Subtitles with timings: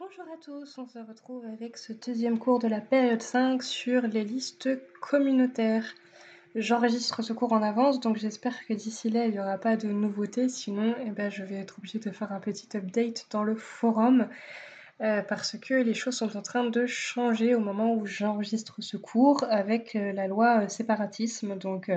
[0.00, 4.02] Bonjour à tous, on se retrouve avec ce deuxième cours de la période 5 sur
[4.02, 4.68] les listes
[5.00, 5.92] communautaires.
[6.54, 9.88] J'enregistre ce cours en avance, donc j'espère que d'ici là il n'y aura pas de
[9.88, 13.56] nouveautés, sinon eh ben, je vais être obligée de faire un petit update dans le
[13.56, 14.28] forum
[15.00, 18.96] euh, parce que les choses sont en train de changer au moment où j'enregistre ce
[18.96, 21.58] cours avec euh, la loi euh, séparatisme.
[21.58, 21.90] Donc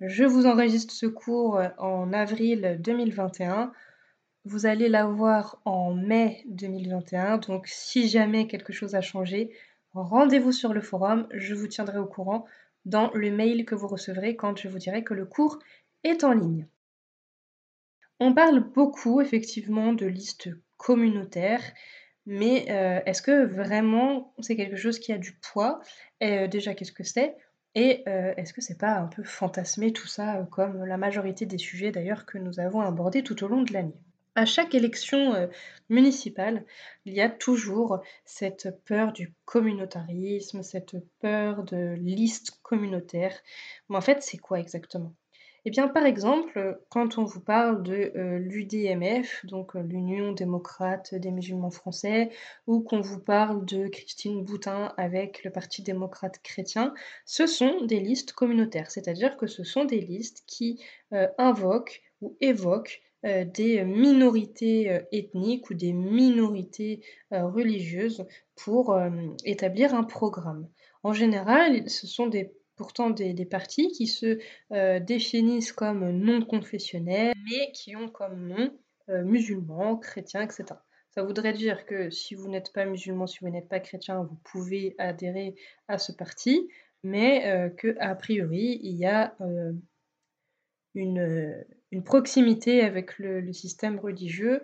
[0.00, 3.70] je vous enregistre ce cours en avril 2021
[4.44, 7.38] vous allez l'avoir en mai 2021.
[7.38, 9.54] Donc si jamais quelque chose a changé,
[9.94, 11.28] rendez-vous sur le forum.
[11.32, 12.44] Je vous tiendrai au courant
[12.84, 15.58] dans le mail que vous recevrez quand je vous dirai que le cours
[16.04, 16.66] est en ligne.
[18.20, 21.62] On parle beaucoup effectivement de listes communautaires,
[22.26, 25.80] mais euh, est-ce que vraiment c'est quelque chose qui a du poids?
[26.22, 27.36] Euh, Déjà, qu'est-ce que c'est?
[27.74, 31.58] Et euh, est-ce que c'est pas un peu fantasmé tout ça, comme la majorité des
[31.58, 33.98] sujets d'ailleurs que nous avons abordés tout au long de l'année?
[34.34, 35.46] À chaque élection euh,
[35.88, 36.64] municipale,
[37.04, 43.36] il y a toujours cette peur du communautarisme, cette peur de liste communautaire.
[43.88, 45.14] Mais en fait, c'est quoi exactement?
[45.64, 51.14] Eh bien, par exemple, quand on vous parle de euh, l'UDMF, donc euh, l'Union démocrate
[51.14, 52.30] des musulmans français,
[52.66, 58.00] ou qu'on vous parle de Christine Boutin avec le Parti démocrate chrétien, ce sont des
[58.00, 60.82] listes communautaires, c'est-à-dire que ce sont des listes qui
[61.38, 68.26] invoquent ou évoquent euh, des minorités euh, ethniques ou des minorités euh, religieuses
[68.56, 68.96] pour
[69.44, 70.68] établir un programme.
[71.02, 72.52] En général, ce sont des,
[72.82, 74.38] pourtant des, partis qui se
[75.00, 78.70] définissent comme non confessionnels, mais qui ont comme nom
[79.08, 80.64] musulmans, chrétiens, etc.
[81.10, 84.38] Ça voudrait dire que si vous n'êtes pas musulman, si vous n'êtes pas chrétien, vous
[84.44, 85.54] pouvez adhérer
[85.88, 86.68] à ce parti,
[87.02, 89.36] mais que a priori il y a
[90.94, 91.64] une,
[92.04, 94.62] proximité avec le, système religieux,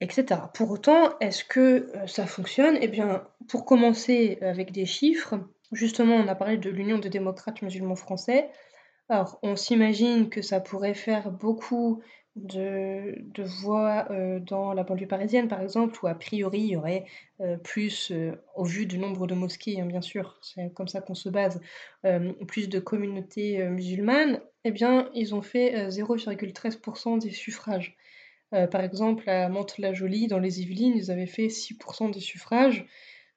[0.00, 0.40] etc.
[0.54, 2.76] Pour autant, est-ce que euh, ça fonctionne?
[2.80, 5.36] Eh bien, pour commencer avec des chiffres,
[5.72, 8.50] justement, on a parlé de l'Union des démocrates musulmans français.
[9.08, 12.02] Alors, on s'imagine que ça pourrait faire beaucoup
[12.36, 17.04] de, voix euh, dans la banlieue parisienne, par exemple, où a priori il y aurait
[17.40, 21.00] euh, plus, euh, au vu du nombre de mosquées, hein, bien sûr, c'est comme ça
[21.00, 21.60] qu'on se base,
[22.48, 27.96] plus de communautés musulmanes, eh bien, ils ont fait 0,13% des suffrages.
[28.50, 32.86] par exemple, à Mantes-la-Jolie, dans les Yvelines, ils avaient fait 6% des suffrages.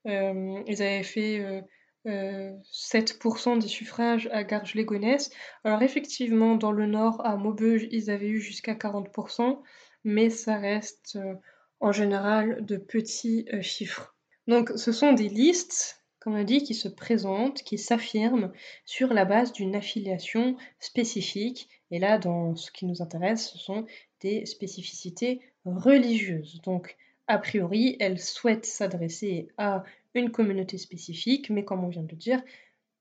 [0.06, 1.64] ils avaient fait
[2.06, 5.32] 7% des suffrages à Garges-les-Gonesse.
[5.64, 9.60] Alors effectivement, dans le nord, à Maubeuge, ils avaient eu jusqu'à 40%,
[10.04, 11.34] mais ça reste euh,
[11.80, 14.16] en général de petits euh, chiffres.
[14.48, 18.52] Donc ce sont des listes, comme on dit, qui se présentent, qui s'affirment
[18.86, 21.70] sur la base d'une affiliation spécifique.
[21.92, 23.86] Et là, dans ce qui nous intéresse, ce sont
[24.22, 26.62] des spécificités religieuses.
[26.62, 26.96] Donc,
[27.28, 29.84] a priori, elles souhaitent s'adresser à
[30.20, 32.42] une communauté spécifique, mais comme on vient de le dire,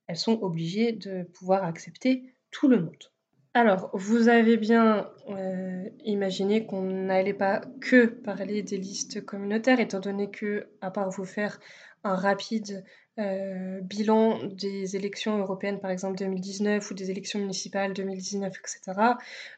[0.07, 3.11] elles sont obligées de pouvoir accepter tout le monde.
[3.53, 10.01] Alors, vous avez bien euh, imaginé qu'on n'allait pas que parler des listes communautaires, étant
[10.01, 11.57] donné que, à part vous faire
[12.03, 12.83] un rapide
[13.17, 18.99] euh, bilan des élections européennes, par exemple 2019, ou des élections municipales 2019, etc.,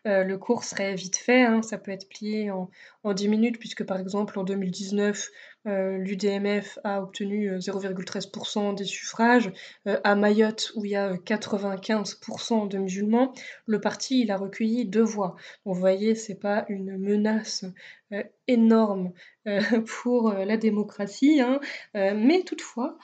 [0.05, 1.43] euh, le cours serait vite fait.
[1.43, 1.63] Hein.
[1.63, 2.69] ça peut être plié en,
[3.03, 5.27] en 10 minutes, puisque par exemple en 2019,
[5.67, 9.51] euh, L'UDMF a obtenu 0,13% des suffrages.
[9.85, 13.33] à Mayotte, où il y a 95% de musulmans,
[13.65, 15.35] le parti a recueilli deux voix.
[15.65, 17.65] vous voyez, c'est pas une menace
[18.47, 19.11] énorme
[20.01, 21.59] pour la démocratie, hein.
[21.93, 22.97] mais toutefois,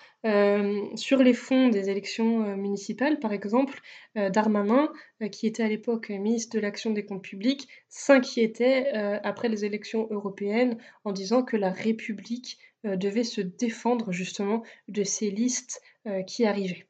[0.96, 3.82] sur les fonds des élections municipales, par exemple,
[4.16, 4.92] Darmanin,
[5.32, 8.90] qui était à l'époque ministre de l'Action des comptes publics, s'inquiétait
[9.24, 15.30] après les élections européennes en disant que la République devait se défendre justement de ces
[15.30, 15.82] listes
[16.28, 16.88] qui arrivaient.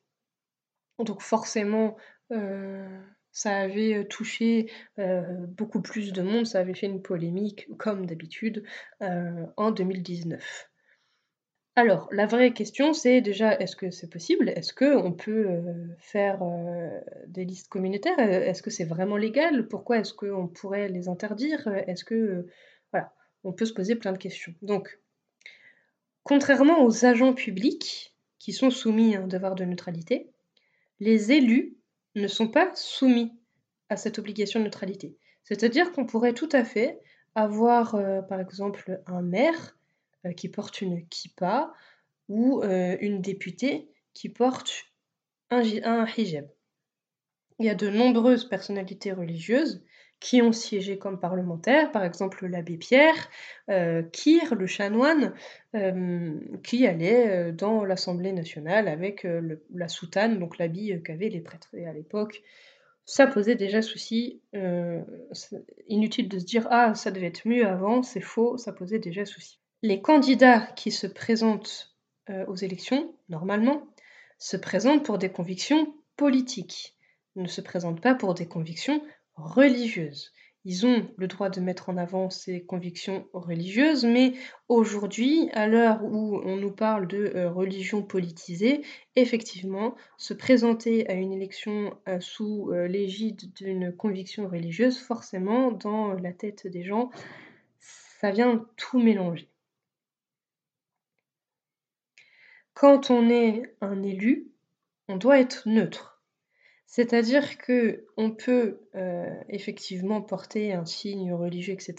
[0.99, 1.97] Donc forcément,
[3.33, 8.63] ça avait touché beaucoup plus de monde, ça avait fait une polémique, comme d'habitude,
[9.01, 10.69] en 2019.
[11.75, 14.49] Alors, la vraie question, c'est déjà, est-ce que c'est possible?
[14.49, 15.47] Est-ce qu'on peut
[15.97, 16.39] faire
[17.27, 18.19] des listes communautaires?
[18.19, 19.67] Est-ce que c'est vraiment légal?
[19.67, 21.67] Pourquoi est-ce qu'on pourrait les interdire?
[21.87, 22.45] Est-ce que...
[22.91, 23.11] voilà,
[23.43, 24.53] on peut se poser plein de questions.
[24.61, 24.99] Donc,
[26.21, 30.29] contrairement aux agents publics, qui sont soumis à un devoir de neutralité,
[30.99, 31.75] les élus
[32.15, 33.31] ne sont pas soumis
[33.89, 35.17] à cette obligation de neutralité.
[35.43, 36.99] C'est-à-dire qu'on pourrait tout à fait
[37.35, 39.77] avoir, euh, par exemple, un maire
[40.25, 41.73] euh, qui porte une kippa
[42.29, 44.85] ou euh, une députée qui porte
[45.49, 46.47] un, un hijab.
[47.59, 49.83] Il y a de nombreuses personnalités religieuses
[50.23, 53.29] qui ont siégé comme parlementaires, par exemple l'abbé Pierre,
[53.69, 55.33] euh, Kir, le chanoine,
[55.75, 59.27] euh, qui allait dans l'Assemblée nationale avec
[59.73, 61.75] la soutane, donc l'habit qu'avaient les prêtres.
[61.85, 62.41] À l'époque,
[63.03, 64.41] ça posait déjà souci.
[65.89, 69.25] inutile de se dire ah ça devait être mieux avant, c'est faux, ça posait déjà
[69.25, 69.59] souci.
[69.81, 71.93] Les candidats qui se présentent
[72.47, 73.85] aux élections, normalement,
[74.37, 76.95] se présentent pour des convictions politiques,
[77.35, 79.01] ne se présentent pas pour des convictions
[79.35, 80.31] religieuses.
[80.65, 84.33] Ils ont le droit de mettre en avant ces convictions religieuses, mais
[84.69, 88.81] aujourd'hui, à l'heure où on nous parle de euh, religion politisée,
[89.17, 96.13] effectivement, se présenter à une élection euh, sous euh, l'égide d'une conviction religieuse, forcément, dans
[96.13, 97.09] la tête des gens,
[97.79, 99.49] ça vient tout mélanger.
[102.73, 104.47] Quand on est un élu,
[105.09, 106.12] on doit être neutre.
[106.95, 111.95] C'est-à-dire que on peut euh, effectivement porter un signe religieux, etc.,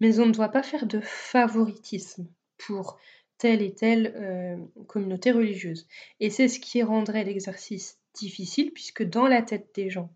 [0.00, 2.26] mais on ne doit pas faire de favoritisme
[2.56, 2.98] pour
[3.36, 4.56] telle et telle euh,
[4.86, 5.86] communauté religieuse.
[6.20, 10.08] Et c'est ce qui rendrait l'exercice difficile puisque dans la tête des gens,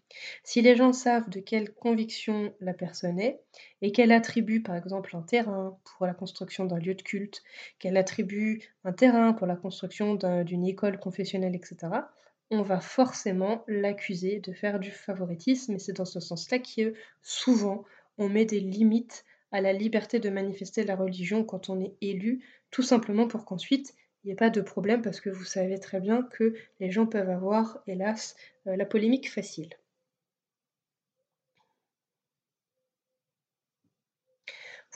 [0.43, 3.43] si les gens savent de quelle conviction la personne est
[3.83, 7.43] et qu'elle attribue par exemple un terrain pour la construction d'un lieu de culte,
[7.79, 11.91] qu'elle attribue un terrain pour la construction d'une école confessionnelle, etc.,
[12.51, 17.85] on va forcément l'accuser de faire du favoritisme et c'est dans ce sens-là que souvent
[18.17, 22.45] on met des limites à la liberté de manifester la religion quand on est élu,
[22.71, 26.01] tout simplement pour qu'ensuite il n'y ait pas de problème parce que vous savez très
[26.01, 28.37] bien que les gens peuvent avoir, hélas,
[28.67, 29.71] euh, la polémique facile.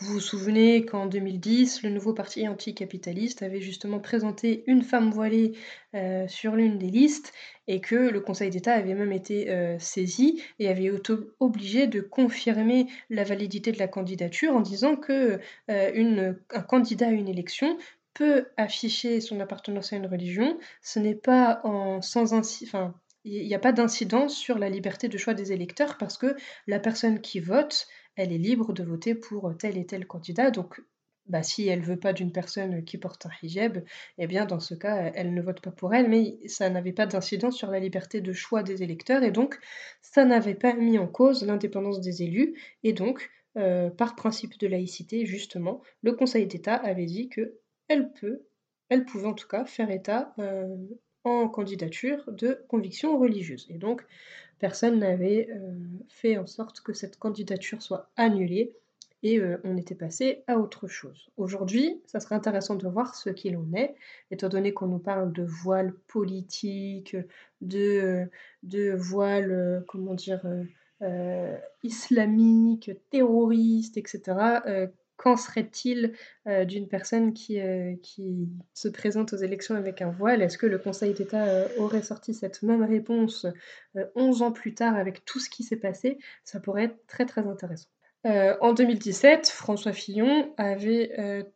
[0.02, 5.52] Vous vous souvenez qu'en 2010, le nouveau parti anticapitaliste avait justement présenté une femme voilée
[5.94, 7.32] euh, sur l'une des listes
[7.68, 10.90] et que le Conseil d'État avait même été euh, saisi et avait
[11.38, 15.38] obligé de confirmer la validité de la candidature en disant que
[15.68, 17.78] un candidat à une élection
[18.12, 22.92] peut afficher son appartenance à une religion, ce n'est pas en sans enfin,
[23.24, 26.34] il n'y a pas d'incidence sur la liberté de choix des électeurs parce que
[26.66, 27.86] la personne qui vote,
[28.16, 30.50] elle est libre de voter pour tel et tel candidat.
[30.50, 30.80] Donc,
[31.26, 33.84] bah, si elle veut pas d'une personne qui porte un hijab,
[34.18, 37.06] eh bien dans ce cas, elle ne vote pas pour elle, mais ça n'avait pas
[37.06, 39.22] d'incidence sur la liberté de choix des électeurs.
[39.22, 39.58] Et donc
[40.02, 42.58] ça n'avait pas mis en cause l'indépendance des élus.
[42.82, 48.12] Et donc euh, par principe de laïcité, justement, le Conseil d'État avait dit que elle
[48.12, 48.42] peut,
[48.88, 50.76] elle pouvait en tout cas faire état euh,
[51.24, 53.66] en candidature de conviction religieuse.
[53.70, 54.04] Et donc,
[54.58, 55.74] personne n'avait euh,
[56.08, 58.72] fait en sorte que cette candidature soit annulée
[59.22, 61.30] et euh, on était passé à autre chose.
[61.36, 63.94] Aujourd'hui, ça serait intéressant de voir ce qu'il en est,
[64.30, 67.16] étant donné qu'on nous parle de voile politique,
[67.60, 68.28] de,
[68.64, 70.44] de voile, comment dire,
[71.82, 74.90] islamique, terroriste, etc.
[75.22, 76.14] Qu'en serait-il
[76.48, 80.42] euh, d'une personne qui, euh, qui, se présente aux élections avec un voile?
[80.42, 83.46] Est-ce que le Conseil d'État euh, aurait sorti cette même réponse
[84.16, 86.18] 11 ans plus tard avec tout ce qui s'est passé?
[86.42, 87.88] Ça pourrait être très très intéressant.
[88.24, 91.46] en 2017, François Fillon avait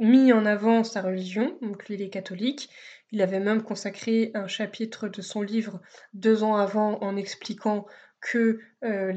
[0.00, 2.70] mis en avant sa religion, donc il est catholique.
[3.12, 5.80] Il avait même consacré un chapitre de son livre
[6.12, 7.86] deux ans avant en expliquant
[8.34, 9.12] euh,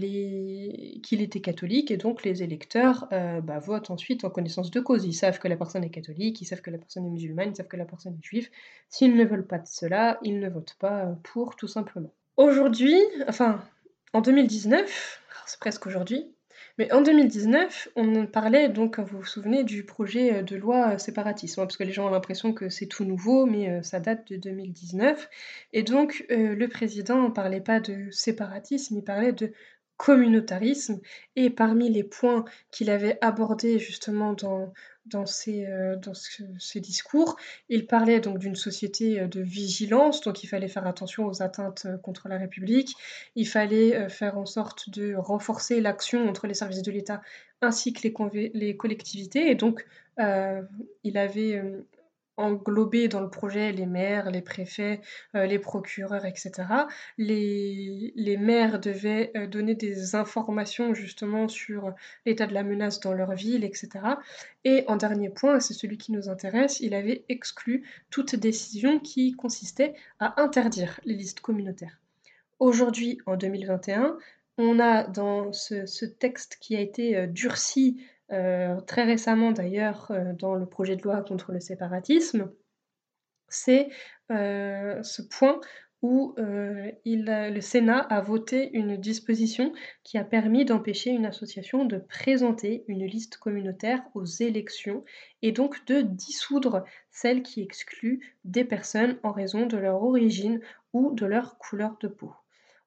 [1.03, 5.05] qu'il était catholique et donc les électeurs euh, bah, votent ensuite en connaissance de cause.
[5.05, 7.55] Ils savent que la personne est catholique, ils savent que la personne est musulmane, ils
[7.55, 8.49] savent que la personne est juive.
[8.89, 12.13] S'ils ne veulent pas de cela, ils ne votent pas pour tout simplement.
[12.37, 13.63] Aujourd'hui, enfin
[14.13, 16.32] en 2019, c'est presque aujourd'hui,
[16.79, 20.97] mais en 2019, on parlait donc, vous vous souvenez, du projet euh, de loi euh,
[20.97, 24.27] séparatisme, parce que les gens ont l'impression que c'est tout nouveau, mais euh, ça date
[24.31, 25.29] de 2019.
[25.73, 29.53] Et donc, le président ne parlait pas de séparatisme, il parlait de
[30.03, 30.99] communautarisme.
[31.37, 34.73] Et parmi les points qu'il avait abordés justement dans,
[35.05, 36.11] dans ses, euh, dans
[36.81, 37.37] discours.
[37.69, 41.83] Il parlait donc d'une société euh, de vigilance, donc il fallait faire attention aux atteintes
[41.85, 42.93] euh, contre la République,
[43.37, 47.21] il fallait faire en sorte de renforcer l'action entre les services de l'État
[47.61, 49.49] ainsi que les, les collectivités.
[49.49, 49.85] Et donc,
[50.17, 51.63] il avait
[52.37, 55.01] englober dans le projet les maires, les préfets,
[55.35, 56.51] euh, les procureurs, etc.
[57.17, 61.93] Les, maires devaient euh, donner des informations justement sur
[62.25, 63.89] l'état de la menace dans leur ville, etc.
[64.63, 69.33] Et en dernier point, c'est celui qui nous intéresse, il avait exclu toute décision qui
[69.33, 71.99] consistait à interdire les listes communautaires.
[72.59, 74.17] Aujourd'hui, en 2021,
[74.57, 77.97] on a dans ce, ce texte qui a été euh, durci
[78.31, 82.51] euh, très récemment d'ailleurs euh, dans le projet de loi contre le séparatisme,
[83.49, 83.89] c'est
[84.31, 85.59] euh, ce point
[86.01, 89.71] où le Sénat a voté une disposition
[90.03, 95.05] qui a permis d'empêcher une association de présenter une liste communautaire aux élections
[95.41, 100.59] et donc de dissoudre celle qui exclut des personnes en raison de leur origine
[100.91, 102.33] ou de leur couleur de peau.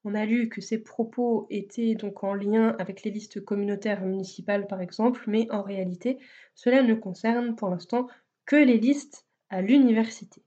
[0.09, 4.69] On a lu que ces propos étaient donc en lien avec les listes communautaires municipales
[4.69, 6.19] par exemple, mais en réalité,
[6.55, 8.07] cela ne concerne pour l'instant
[8.45, 10.45] que les listes à l'université.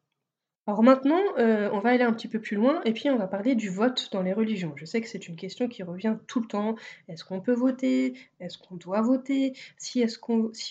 [0.65, 3.27] Alors maintenant, euh, on va aller un petit peu plus loin et puis on va
[3.27, 4.71] parler du vote dans les religions.
[4.77, 6.75] Je sais que c'est une question qui revient tout le temps.
[7.09, 8.13] Est-ce qu'on peut voter?
[8.39, 9.57] Est-ce qu'on doit voter?
[9.77, 10.05] Si,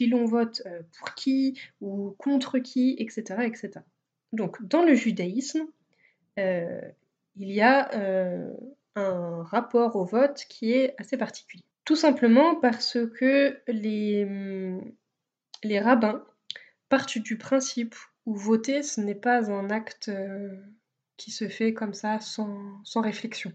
[0.08, 3.80] l'on vote euh, pour qui ou contre qui, etc., etc.
[4.32, 5.66] Donc dans le judaïsme,
[6.38, 6.80] euh,
[7.36, 7.90] il y a
[8.98, 11.64] un rapport au vote qui est assez particulier.
[11.84, 14.28] Tout simplement parce que les,
[15.80, 16.24] rabbins
[16.88, 17.94] partent du principe
[18.26, 20.54] où voter, ce n'est pas un acte euh,
[21.16, 23.52] qui se fait comme ça sans, sans, réflexion.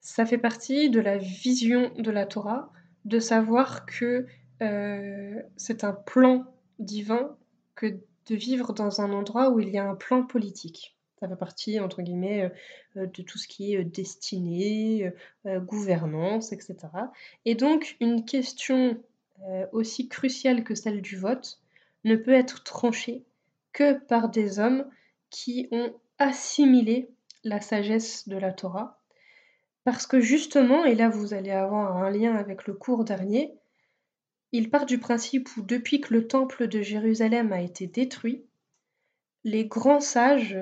[0.00, 2.70] Ça fait partie de la vision de la Torah,
[3.06, 4.26] de savoir que
[4.62, 6.44] euh, c'est un plan
[6.78, 7.36] divin
[7.74, 7.86] que
[8.26, 10.93] de vivre dans un endroit où il y a un plan politique.
[11.24, 15.10] Ça fait partie, entre guillemets, euh, euh, de tout ce qui est euh, destiné,
[15.46, 16.76] gouvernance, etc.
[17.46, 19.00] Et donc, une question
[19.72, 21.60] aussi cruciale que celle du vote
[22.04, 23.24] ne peut être tranchée
[23.72, 24.86] que par des hommes
[25.30, 27.08] qui ont assimilé
[27.42, 29.00] la sagesse de la Torah.
[29.84, 33.54] Parce que justement, et là vous allez avoir un lien avec le cours dernier,
[34.52, 38.44] il part du principe où depuis que le temple de Jérusalem a été détruit,
[39.44, 40.58] les grands sages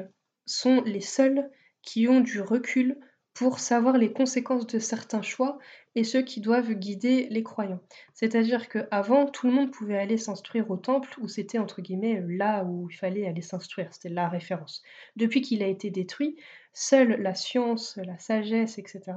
[0.47, 1.51] sont les seuls
[1.83, 2.99] qui ont du recul
[3.35, 5.59] pour savoir les conséquences de certains choix
[5.95, 7.81] et ceux qui doivent guider les croyants.
[8.15, 12.65] C'est-à-dire qu'avant, tout le monde pouvait aller s'instruire au temple où c'était entre guillemets là
[12.65, 14.83] où il fallait aller s'instruire, c'était la référence.
[15.17, 16.37] Depuis qu'il a été détruit,
[16.73, 19.13] seule la science, la sagesse, etc.,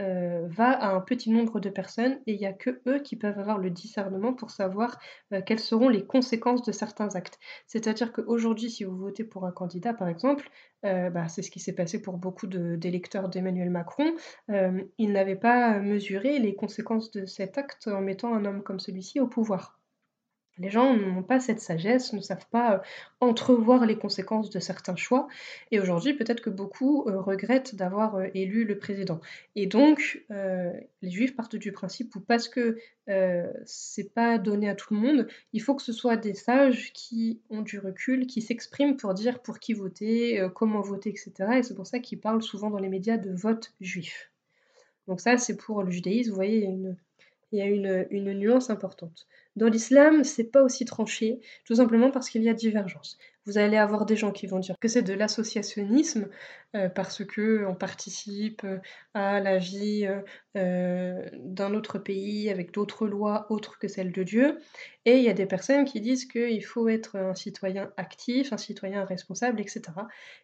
[0.00, 3.16] euh, va à un petit nombre de personnes et il n'y a que eux qui
[3.16, 4.98] peuvent avoir le discernement pour savoir
[5.32, 7.38] euh, quelles seront les conséquences de certains actes.
[7.66, 10.48] C'est-à-dire qu'aujourd'hui, si vous votez pour un candidat, par exemple,
[10.84, 14.14] euh, bah, c'est ce qui s'est passé pour beaucoup d'électeurs d'Emmanuel Macron,
[14.48, 19.20] ils n'avaient pas mesuré les conséquences de cet acte en mettant un homme comme celui-ci
[19.20, 19.77] au pouvoir.
[20.58, 22.78] Les gens n'ont pas cette sagesse, ne savent pas euh,
[23.20, 25.28] entrevoir les conséquences de certains choix.
[25.70, 29.20] Et aujourd'hui, peut-être que beaucoup euh, regrettent d'avoir euh, élu le président.
[29.54, 32.78] Et donc, les juifs partent du principe où parce que
[33.64, 37.40] c'est pas donné à tout le monde, il faut que ce soit des sages qui
[37.48, 41.32] ont du recul, qui s'expriment pour dire pour qui voter, comment voter, etc.
[41.56, 44.30] Et c'est pour ça qu'ils parlent souvent dans les médias de vote juif.
[45.06, 46.68] Donc ça, c'est pour le judaïsme, vous voyez,
[47.52, 49.26] il y a une, nuance importante.
[49.58, 53.18] Dans l'islam, c'est pas aussi tranché, tout simplement parce qu'il y a divergence.
[53.48, 56.28] Vous allez avoir des gens qui vont dire que c'est de l'associationnisme
[56.76, 58.78] euh, parce que on participe euh,
[59.14, 60.06] à la vie
[60.54, 64.58] euh, d'un autre pays avec d'autres lois autres que celles de Dieu.
[65.06, 68.58] Et il y a des personnes qui disent qu'il faut être un citoyen actif, un
[68.58, 69.82] citoyen responsable, etc.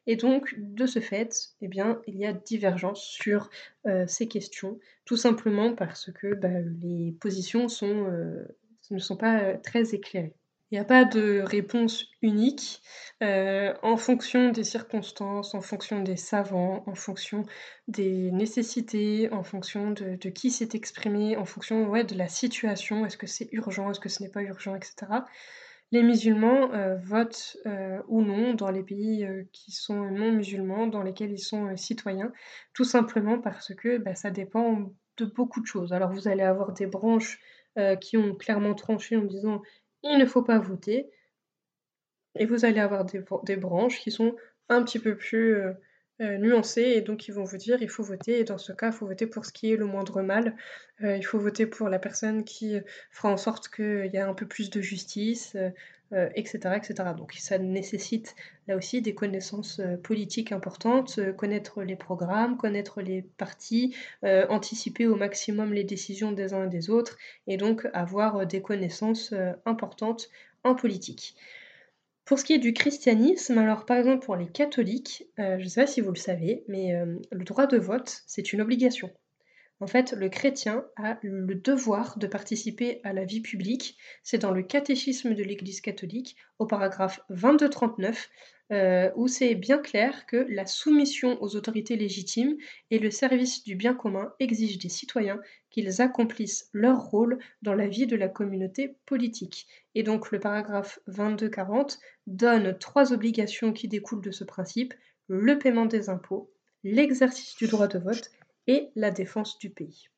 [0.07, 1.31] Et donc, de ce fait,
[1.61, 3.51] eh bien, il y a divergence sur
[4.07, 6.49] ces questions, tout simplement parce que bah,
[6.81, 8.11] les positions sont,
[8.91, 10.35] ne sont pas très éclairées.
[10.75, 12.83] Il n'y a pas de réponse unique
[13.23, 17.45] euh, en fonction des circonstances, en fonction des savants, en fonction
[17.87, 23.17] des nécessités, en fonction de, qui s'est exprimé, en fonction ouais, de la situation, est-ce
[23.17, 24.97] que c'est urgent, est-ce que ce n'est pas urgent, etc.
[25.93, 31.03] Les musulmans euh, votent euh, ou non dans les pays qui sont non musulmans, dans
[31.03, 32.33] lesquels ils sont citoyens,
[32.73, 35.93] tout simplement parce que bah, ça dépend de beaucoup de choses.
[35.93, 37.39] Alors vous allez avoir des branches
[38.01, 39.63] qui ont clairement tranché en disant
[40.05, 41.11] il ne faut pas voter.
[42.37, 44.37] Et vous allez avoir des, branches qui sont
[44.69, 45.73] un petit peu plus euh,
[46.21, 48.89] euh, nuancées et donc ils vont vous dire il faut voter et dans ce cas
[48.89, 50.57] il faut voter pour ce qui est le moindre mal.
[51.03, 52.77] Euh, il faut voter pour la personne qui
[53.11, 55.57] fera en sorte qu'il y a un peu plus de justice,
[56.35, 57.11] etc., etc.
[57.17, 58.35] Donc ça nécessite
[58.69, 65.73] là aussi des connaissances politiques importantes, connaître les programmes, connaître les partis, anticiper au maximum
[65.73, 67.17] les décisions des uns et des autres
[67.47, 69.35] et donc avoir des connaissances
[69.67, 70.29] importantes
[70.63, 71.37] en politique.
[72.25, 75.83] Pour ce qui est du christianisme, alors par exemple pour les catholiques, je ne sais
[75.83, 76.95] pas si vous le savez, mais
[77.31, 79.11] le droit de vote, c'est une obligation.
[79.81, 83.99] En fait, le chrétien a le devoir de participer à la vie publique.
[84.23, 88.31] C'est dans le catéchisme de l'Église catholique, au paragraphe 2239,
[88.73, 92.57] euh, où c'est bien clair que la soumission aux autorités légitimes
[92.91, 95.41] et le service du bien commun exigent des citoyens
[95.71, 99.67] qu'ils accomplissent leur rôle dans la vie de la communauté politique.
[99.95, 104.95] Et donc le paragraphe 2240 donne trois obligations qui découlent de ce principe
[105.27, 106.51] le paiement des impôts,
[106.85, 108.31] l'exercice du droit de vote
[108.67, 110.09] et la défense du pays.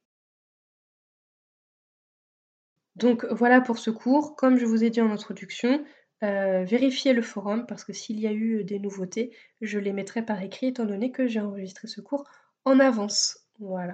[2.97, 4.37] Donc voilà pour ce cours.
[4.37, 5.85] Comme je vous ai dit en introduction,
[6.23, 10.25] euh, vérifiez le forum parce que s'il y a eu des nouveautés, je les mettrai
[10.25, 12.25] par écrit étant donné que j'ai enregistré ce cours
[12.65, 13.47] en avance.
[13.59, 13.85] Voilà.